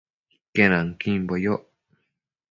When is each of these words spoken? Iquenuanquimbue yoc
Iquenuanquimbue 0.45 1.37
yoc 1.43 1.63